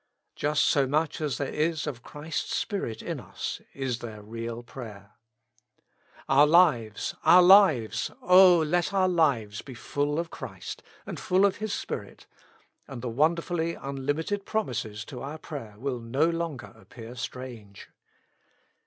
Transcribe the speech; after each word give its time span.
Just 0.35 0.63
so 0.63 0.87
much 0.87 1.21
as 1.21 1.37
there 1.37 1.53
is 1.53 1.85
of 1.85 2.01
Christ's 2.01 2.55
Spirit 2.55 3.03
in 3.03 3.19
us, 3.19 3.61
is 3.75 3.99
there 3.99 4.23
real 4.23 4.63
prayer. 4.63 5.11
Our 6.27 6.47
lives, 6.47 7.13
our 7.23 7.43
lives, 7.43 8.09
O 8.23 8.57
let 8.57 8.93
our 8.95 9.07
lives 9.07 9.61
be 9.61 9.75
full 9.75 10.17
of 10.17 10.31
Christ, 10.31 10.81
and 11.05 11.19
full 11.19 11.45
of 11.45 11.57
His 11.57 11.71
Spirit, 11.73 12.25
and 12.87 13.03
the 13.03 13.09
wonderfully 13.09 13.75
unlimited 13.75 14.43
promises 14.43 15.05
to 15.05 15.21
our 15.21 15.37
prayer 15.37 15.75
will 15.77 15.99
no 15.99 16.25
longer 16.27 16.73
appear 16.75 17.13
strange. 17.13 17.87